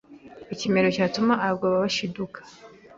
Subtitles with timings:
[0.53, 2.39] ikimero cyatuma abagabo bashiduka.